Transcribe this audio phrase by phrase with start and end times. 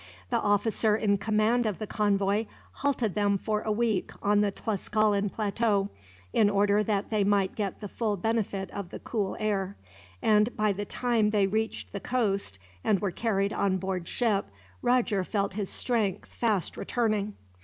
[0.31, 5.29] The officer in command of the convoy halted them for a week on the Tlascalan
[5.31, 5.89] plateau,
[6.33, 9.77] in order that they might get the full benefit of the cool air;
[10.19, 14.47] and by the time they reached the coast, and were carried on board ship,
[14.81, 17.35] Roger felt his strength fast returning.